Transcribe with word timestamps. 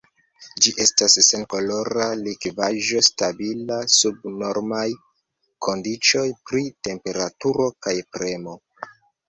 Ĝi 0.65 0.71
estas 0.85 1.17
senkolora 1.25 2.07
likvaĵo 2.21 3.03
stabila 3.09 3.77
sub 3.97 4.27
normaj 4.39 4.87
kondiĉoj 5.69 6.27
pri 6.49 6.67
temperaturo 6.91 7.73
kaj 7.89 7.97
premo. 8.19 8.61